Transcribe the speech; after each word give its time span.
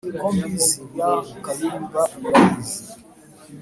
ku 0.23 0.27
mbizi 0.35 0.79
ya 0.97 1.09
kayumba 1.43 2.01
murayizi 2.19 2.81